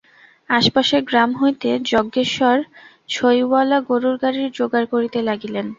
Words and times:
আশপাশের 0.49 1.01
গ্রাম 1.09 1.31
হইতে 1.41 1.69
যজ্ঞেশ্বর 1.91 2.57
ছইওয়ালা 3.09 3.77
গোরুর 3.89 4.15
গাড়ির 4.23 4.49
জোগাড় 4.57 4.87
করিতে 4.93 5.19
লাগিলেন। 5.29 5.65